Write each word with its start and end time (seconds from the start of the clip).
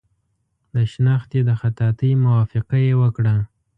د 0.73 0.75
شنختې 0.91 1.39
د 1.45 1.51
خطاطۍ 1.61 2.11
موافقه 2.23 2.77
یې 2.87 2.93
وکړه. 3.01 3.35